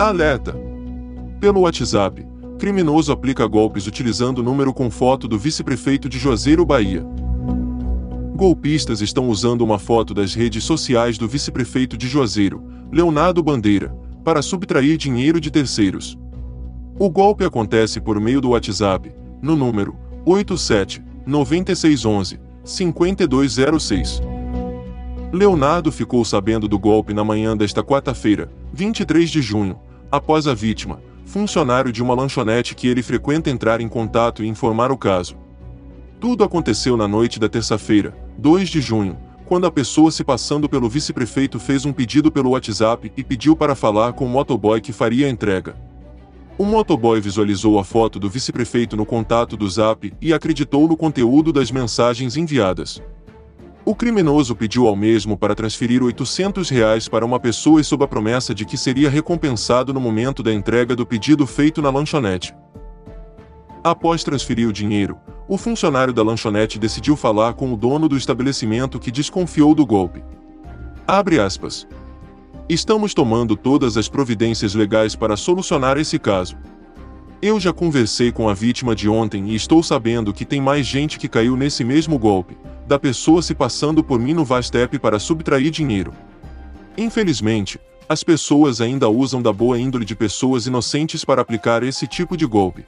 [0.00, 0.56] Alerta!
[1.38, 2.26] Pelo WhatsApp,
[2.58, 7.04] criminoso aplica golpes utilizando o número com foto do vice-prefeito de Juazeiro, Bahia.
[8.34, 13.94] Golpistas estão usando uma foto das redes sociais do vice-prefeito de Juazeiro, Leonardo Bandeira,
[14.24, 16.18] para subtrair dinheiro de terceiros.
[16.98, 19.12] O golpe acontece por meio do WhatsApp,
[19.42, 19.94] no número
[20.24, 24.22] 87 9611 5206.
[25.30, 29.78] Leonardo ficou sabendo do golpe na manhã desta quarta-feira, 23 de junho,
[30.10, 34.90] após a vítima, funcionário de uma lanchonete que ele frequenta entrar em contato e informar
[34.90, 35.36] o caso.
[36.18, 40.88] Tudo aconteceu na noite da terça-feira, 2 de junho, quando a pessoa se passando pelo
[40.88, 45.26] vice-prefeito fez um pedido pelo WhatsApp e pediu para falar com o motoboy que faria
[45.26, 45.74] a entrega.
[46.58, 51.54] O motoboy visualizou a foto do vice-prefeito no contato do Zap e acreditou no conteúdo
[51.54, 53.02] das mensagens enviadas.
[53.90, 58.06] O criminoso pediu ao mesmo para transferir 800 reais para uma pessoa e sob a
[58.06, 62.54] promessa de que seria recompensado no momento da entrega do pedido feito na lanchonete.
[63.82, 65.18] Após transferir o dinheiro,
[65.48, 70.22] o funcionário da lanchonete decidiu falar com o dono do estabelecimento que desconfiou do golpe.
[71.04, 71.84] Abre aspas.
[72.68, 76.56] Estamos tomando todas as providências legais para solucionar esse caso.
[77.42, 81.18] Eu já conversei com a vítima de ontem e estou sabendo que tem mais gente
[81.18, 82.56] que caiu nesse mesmo golpe,
[82.90, 86.12] da pessoa se passando por mim no Vastep para subtrair dinheiro.
[86.98, 92.36] Infelizmente, as pessoas ainda usam da boa índole de pessoas inocentes para aplicar esse tipo
[92.36, 92.84] de golpe.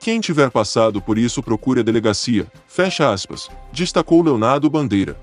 [0.00, 5.16] Quem tiver passado por isso procure a delegacia, fecha aspas, destacou Leonardo Bandeira.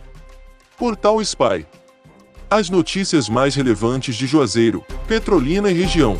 [0.77, 1.67] Portal Spy.
[2.49, 6.17] As notícias mais relevantes de Juazeiro, Petrolina e região.